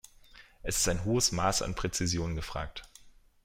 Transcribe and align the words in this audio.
Es 0.63 0.77
ist 0.79 0.89
ein 0.89 1.05
hohes 1.05 1.31
Maß 1.31 1.61
an 1.61 1.75
Präzision 1.75 2.35
gefragt. 2.35 2.89